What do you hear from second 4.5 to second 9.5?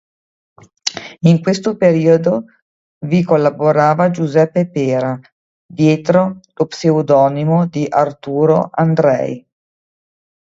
Pera, dietro lo pseudonimo di "Arturo Andrei".